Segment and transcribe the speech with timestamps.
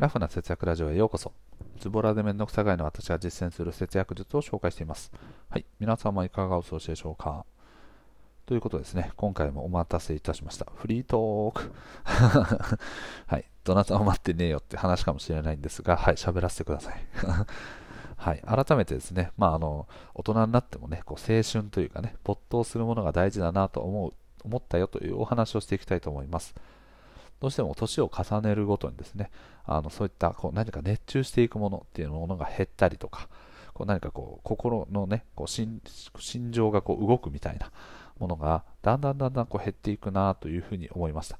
[0.00, 1.30] ラフな節約ラジオへようこそ。
[1.78, 5.12] ズボラでめんどくさがいの私が実践する節約術を紹介しています。
[5.50, 5.66] はい。
[5.78, 7.44] 皆様いかがお過ごしでしょうか
[8.46, 9.12] ということですね。
[9.16, 10.66] 今回もお待たせいたしました。
[10.74, 11.70] フリートーク。
[13.26, 13.44] はい。
[13.62, 16.14] どなたも待ってねえよって話かもしれないんですが、はい。
[16.14, 16.94] 喋らせてください。
[18.16, 18.40] はい。
[18.40, 24.14] 改めてですね、まあ、あの、大人になってもね、こう青春というかね、没頭するものが大事だなと思う、
[24.44, 26.54] 思ったよというお話をしていきたいと思います。
[27.40, 29.30] どうしても年を重ねるごとにですね、
[29.64, 33.28] あのそういったこう何か熱中していくものっていうものが減ったりとか、
[33.72, 35.80] こう何かこう心のね、こう心
[36.52, 37.70] 情がこう動くみたいな
[38.18, 41.38] ものがだんだんだんだんこう減っていくなというふうに思いました。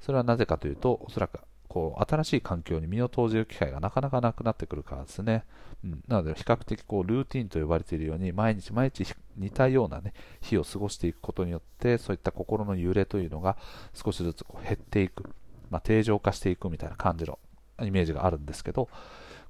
[0.00, 5.44] それはなぜかというと、おそらくこう新しい環境に身を投じる機会がなかなかなくなってくるからですね。
[5.84, 13.56] うん、なので比較的こうルーティンと呼ばれているように毎日毎日似たような、ね、日を過ごしていくことによってそういった心の揺れというのが
[13.94, 15.24] 少しずつこう減っていく、
[15.70, 17.38] まあ、定常化していくみたいな感じの
[17.82, 18.88] イメージがあるんですけど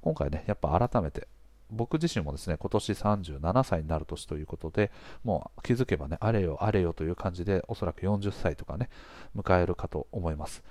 [0.01, 1.29] 今回ねやっぱ改めて
[1.71, 4.91] 僕自身もですね今年37歳になる年ということで
[5.23, 8.89] もう気づけばねあれよあれよという感じでおそらく40歳とかね
[9.37, 10.63] 迎えるかと思います。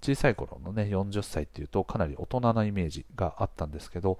[0.00, 4.18] 小さい頃のね40歳っていうとかなり大人なイメージがあったんですけど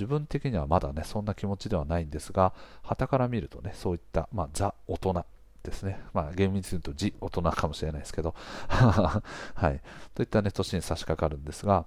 [0.00, 5.26] 自分的にはまだねそんな気持ちではないんですが旗から見るとねそういった、まあ、ザ大人
[5.62, 6.00] ですね。
[6.14, 8.34] まあ、厳密に言うと、字、大人かもしれないですけど、
[8.68, 9.22] は
[9.68, 9.82] い。
[10.14, 11.84] といったね、年に差し掛かるんですが、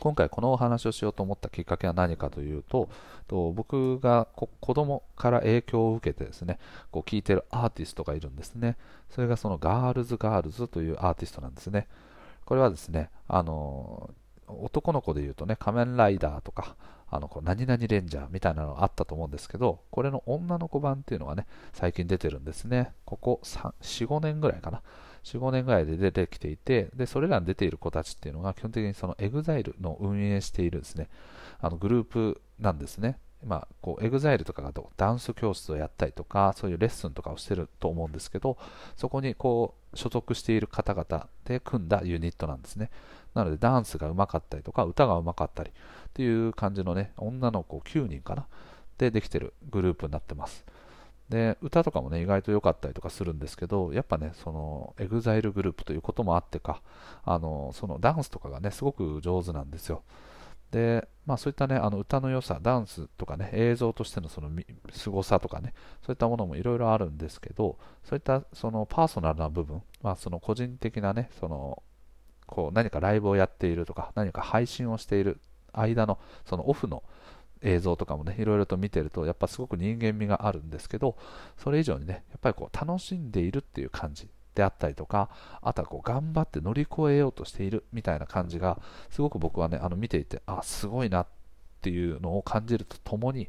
[0.00, 2.88] 今回このお話をしようと思ったきっかけは何かというと、
[3.26, 6.58] と僕が子供から影響を受けてですね、
[6.90, 8.76] こう聴いてるアーティストがいるんですね。
[9.08, 11.88] それがそのガールズガールズというアーティストなんですね。
[12.44, 14.10] これはですね、あの
[14.46, 16.76] 男の子で言うとね、仮面ライダーとか、
[17.10, 22.92] あの何々レンジャーみたいなのがあったと思うんですけど、これの女の子版っていうのがね、最近出てるんですね。
[23.04, 23.72] ここ4、
[24.06, 24.82] 5年ぐらいかな。
[25.24, 31.08] 4、5年ぐらいで出てきていて、で、それらに出ている子たちっていうのが基本的にその EXILE の運営しているですね、
[31.60, 33.18] あのグループなんですね。
[33.44, 38.58] まあ、こう EXILE とかがダンス教室をやったりとか、そういうレッスンとかをしてると思うんですけど、
[38.96, 42.90] そこにこう所属している方々で組んだユニットなんですね。
[43.34, 45.72] なのでダンスがうまかったりとか、歌がうまかったりっ
[46.12, 48.46] ていう感じのね、女の子9人かな？
[48.98, 50.64] でできてるグループになってます。
[51.28, 56.82] で、歌とかもね、意外と良かったりとかするんですけど、やっぱね、その、エグザイルグループということもあってか、
[57.22, 60.02] あの、そのダンスとかがね、すごく上手なんですよ。
[60.70, 64.50] で、まあそういったね、あの歌の良さ、ダンスとかね、映像としてのその
[64.90, 65.74] 凄さとかね、
[66.04, 71.82] そういったものもいろいろあるんですけど、そういったそのパーソナルな部分、まあその個人的なね、その、
[72.48, 75.38] こう何かライブをやっているとか、何か配信をしている
[75.72, 77.04] 間の、そのオフの
[77.62, 81.16] 映像とかもね、いろいろと見てると、やっぱすごく人間味があるんですけど、
[81.56, 85.28] それ以上にね、やっぱりこう楽しんでいるっていう感じであったりとか、
[85.60, 88.80] あとはこう頑張って乗り越えようとしているみたいな感じが、
[89.10, 91.26] すごく僕はね、あの見ていて、あ、すごいなっ
[91.80, 93.48] ていうのを感じるとともに、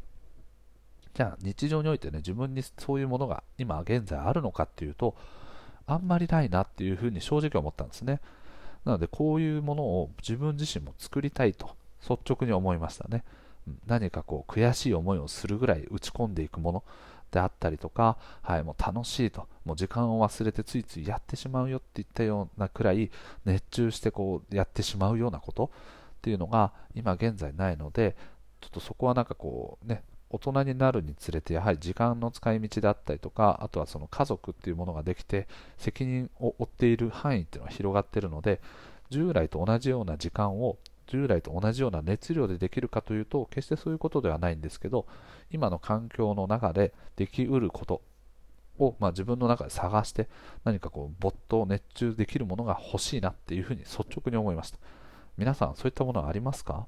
[1.14, 5.16] じゃあ日常においてね、自分にそういうものが今現在あるのかっていうと、
[5.86, 8.22] あんまりないなっていうふうに正直思ったんですね。
[8.86, 13.24] なので、こういうものを自分自身も作りたいと率直に思いましたね。
[13.86, 16.84] 何かこう悔しい思いをするぐらい打ち込んでいくもの
[17.32, 23.12] であったりとか、はい、もう楽しいと、もう時間を忘れてついついやってしまうよっていったようなくらい
[23.46, 25.70] 熱中してこうやってしまうようなことっ
[26.22, 28.16] ていうのが今現在ないので、
[28.62, 35.48] ちょっとそこはなんかこうね、大人になるにつれてやはり時間の使い道であったりとかあとはその家族っていうものができて
[35.78, 38.62] 責任を負っている範囲っていうのは広がっているので
[39.10, 45.08] 従来と同じような時間を従来と同じような熱量でできるかというと決してそういうことではないんですけど
[45.50, 48.02] 今の環境の中でできうること
[48.78, 50.30] を、まあ、自分の中で探して
[50.64, 54.78] 何かこう没頭熱中できるものが欲しいなっていうふうに率直に思いました。
[55.38, 56.86] 皆さんそういったものはありますか？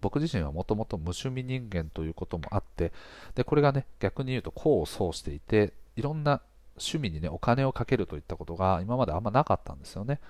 [0.00, 2.92] 僕自身はもともと無趣味人間ということもあって
[3.34, 6.40] でこれがね逆に言うと功を奏していていろんな
[6.78, 10.20] 趣味にねお金をかけるといったことが今まであんまなかったんですよね。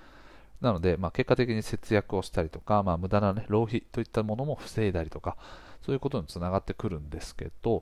[0.61, 5.37] なので、まあ、結果的に節約をしたりとか、まあ、無駄な、ね、浪費といったものも防いだりとか
[5.81, 7.81] そういうことにつながってくるんですけど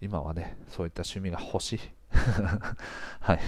[0.00, 1.80] 今はねそういった趣味が欲しい。
[3.20, 3.40] はい。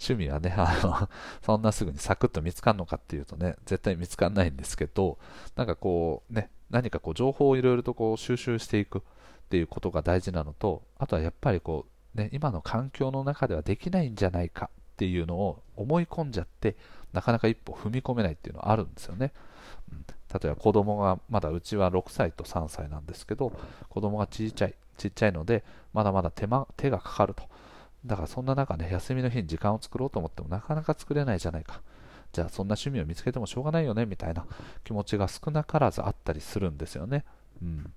[0.00, 1.08] 趣味はねあの
[1.42, 5.18] そんなすぐにサクッと見つかるのかっていうとね絶対見つかんないんですけど
[5.56, 9.02] なんかこうね何かこう情報をいろいろとこう収集していくっ
[9.48, 11.86] ていうことが大事なのとあとはやっぱりこ
[12.16, 16.74] う、ね、今の環境の中ではできないんじゃないかっていうのを思い込んじゃって
[17.12, 19.32] なかなか一歩踏み込めないっていうのはあるんですよね、
[19.92, 23.52] うん、例えば子供がまだうちは6歳と3歳なんですけど
[23.88, 25.62] 子供がちっちゃいちっちゃいので
[25.92, 27.44] まだまだ手間手がかかると。
[28.06, 31.80] だからそんな中ね休みの日に時間を作ろうと思ってもなかなか作れないじゃないか。
[32.34, 34.44] じゃあそんな趣味を見つけてもしょうがないよねみたいな
[34.82, 37.24] 気持ちが少なからずあったりするんですよね。
[37.62, 37.92] うん、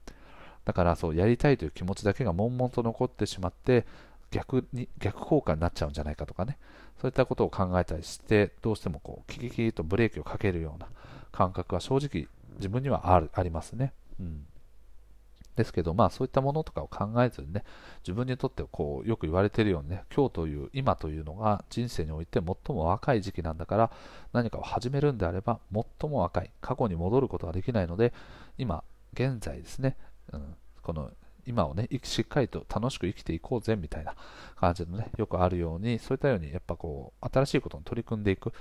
[0.64, 3.88] だからそうやりたいという気持ちだけが悶々と残ってしまって
[4.30, 6.60] 逆に逆効果になっちゃうんじゃないかとかね
[7.02, 10.88] そういったことを考えたりしてどうしてもこうキキキとブレーキをかけるような
[11.32, 13.94] 感覚は正直自分にはあるありますね。
[14.20, 14.46] うん
[15.58, 17.66] ですけど、まあそういったものとかを考えずにね、
[18.04, 23.92] 自分にとってこうよく言われているようにね、今日という今というのが人生において最も若い時期なんだから、
[24.32, 28.14] 何かを始めるんであれば、最も若い、過去に戻ることができないので、
[28.58, 28.84] 今、
[29.14, 29.98] 現在ですね、
[30.32, 31.12] うん、この
[31.48, 34.16] 今をね、しっかりと楽しく生きていこうぜみたいな
[34.58, 38.52] 感じのね、よくあるように、そういったように、やっぱこう、新しいことに取り組んでいくっ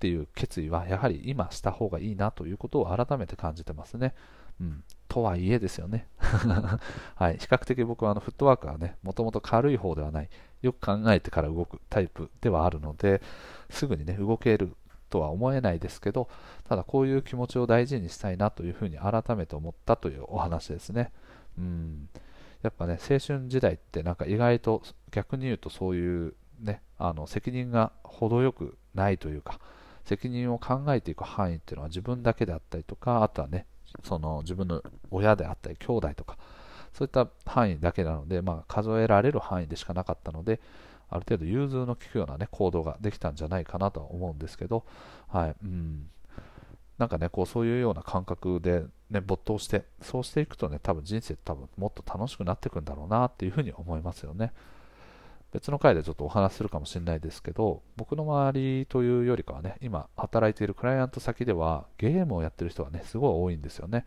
[0.00, 4.14] ていう決意は、やはり今した方がいいなということを改めて感じてますね。
[4.60, 6.08] うん、とはいえですよね。
[7.14, 10.28] はい、比較的僕はあのフットワークはね、もともと軽い方ではない、
[10.60, 13.22] よく考えてから動くタイプではあるので、
[13.70, 14.74] すぐにね、動ける
[15.10, 16.28] とは思えないですけど、
[16.64, 21.12] ただこういう気持ちを大事にしたいなというふうに改めて思ったというお話ですね。
[21.56, 22.08] うん
[22.62, 24.82] やっぱね、青春時代ってなんか意外と
[25.12, 29.60] 逆に言うとそういうね、あの責任が程よくないというか、
[30.04, 33.66] 責任を考えていく範囲っていうのは自分だけであったりとか、あとはね、
[34.02, 36.36] その自分の親であったり兄弟とか、
[36.92, 40.60] そういった範囲だけなので、まあ、数えられる範囲でしかなかったので、
[41.10, 44.84] ある程度融通の利くような、ね、行動ができたんじゃないかなとは思うんですけど、
[45.28, 46.08] はいうん、
[46.98, 54.52] なんかね、こうそういうような感覚で、ね、没頭して、そうしていくとね、多分人生多分もっと楽しくなっていくんだろうなっていうふうに思いますよね。
[55.54, 64.04] 別の回でちょっとお話するかもしれないですけど、僕の周りというよりかはね、今働いているクライアント先ではゲームをやってる人がね、すごい多いんですよね。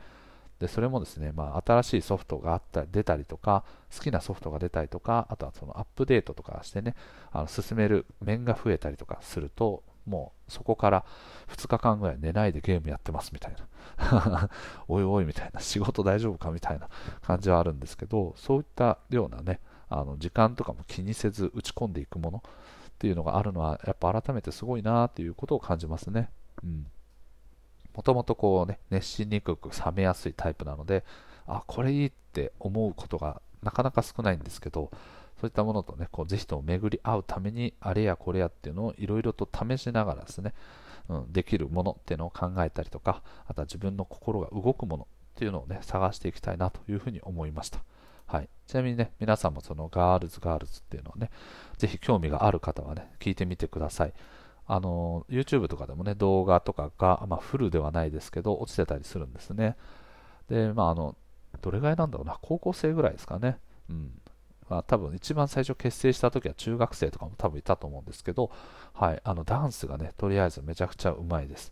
[0.59, 3.63] で、それもですね、まあ、新しいソフトがあった出たりとか、
[3.95, 6.95] 好きなソフトが出たりとか、あとはそのアップデートとかしてね、
[7.31, 11.05] あの進める面が増えたりとかすると、もうそこから
[11.47, 13.55] 2日間ぐらい寝ないでゲームやってますみたい
[13.99, 14.49] な
[14.87, 16.87] おいおいみたいな仕事大丈夫かみたいな
[17.21, 19.59] 感じはあるんですけどそういったようなね
[19.89, 22.51] あの時間とかも気にせず打ち込んでいくものっ
[22.99, 26.29] ていうのがあるのはやっぱ改めてすごいなっていうことを感じますね
[26.63, 26.87] うん
[27.95, 31.03] もともとこうね熱しにくく冷めやすいタイプなので
[31.47, 34.91] あこれいいって思うことがなかなか少ないんですけど
[35.39, 40.53] そういったものとね、こうぜひとも巡り合うために、あれやこれやっていうのをいろいろと試しながらですね、
[41.09, 47.79] うん、できるものっていうのを考えたりとか、あとは自分の心が動くものっていうのをね、探していきたいなというふうに思いました。
[48.27, 51.31] はい、ちなみにね、皆さんもそのガールズガールズっていうのをね、
[51.77, 54.13] ぜひ興味がある方はね、聞いてみてください。
[54.67, 59.77] あの、YouTube とかでもね、動画とかが、まあ、フルではないですけど、落ちてたりするんですね。
[60.49, 61.15] で、まあ、あの、
[61.61, 63.59] どれぐらいなんだろうな、高校生ぐらいですかね。
[63.89, 64.11] うん。
[64.69, 68.51] まあ、多分一番最初結成した時は中学生とかも多分いたと思うんですけど、
[68.93, 71.71] はい、あのダンスがね、とりあえずめちゃくちゃうまいです。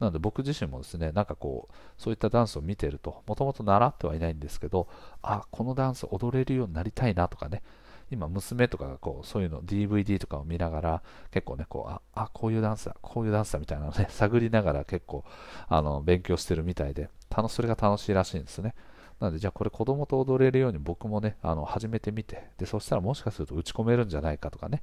[0.00, 4.88] なので僕自身もですね、なんかこう、そういったダンスを見てると、もともと習ってはいないんですけど、
[5.22, 7.62] あ、このダンス踊れるようになりたいなとかね、
[8.10, 15.22] 今娘とかがこう、そういうの DVD とかを見ながら、結構ね、こう、あ、あこういうダンスだ、こういうダンスだみたいなのね、探りながら結構、
[15.68, 17.10] あの、勉強してるみたいで、
[17.48, 18.74] それが楽しいらしいんですね。
[19.20, 24.82] なので、じゃあこれ子供と踊れるように僕もね、あの始めてみて、で、そしたらもしかすると打ち込めるんじゃないかとかね、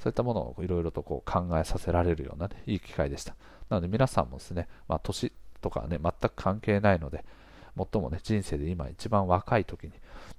[0.00, 3.36] そういったものをいろいろとこう考えさせられるような、ね、いい機会でした。
[3.70, 7.24] なので皆さんもですね、まあ、年とかね、全く関係ないので、
[7.76, 9.92] 最もね、人生で今一番若い時に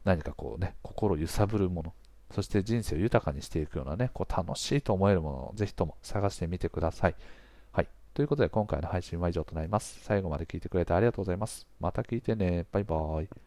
[0.03, 1.93] 何かこうね、心揺さぶるもの、
[2.31, 7.15] そして人生を豊かにしていくようなね、こう楽しいと思えるものをぜひとも探してみてください。
[8.17, 9.99] ということで今回の配信は以上となります。
[10.01, 11.67] 最後まで聞いてくれてありがとうございます。
[11.79, 12.65] また聞いてね。
[12.71, 13.46] バイバーイ。